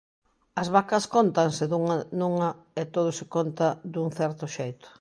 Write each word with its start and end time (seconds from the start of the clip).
As 0.61 0.67
vacas 0.75 1.05
cóntanse 1.15 1.63
dunha 1.71 1.97
nunha 2.19 2.49
e 2.81 2.83
todo 2.95 3.09
se 3.19 3.25
conta 3.35 3.67
dun 3.91 4.07
certo 4.19 4.45
xeito. 4.55 4.87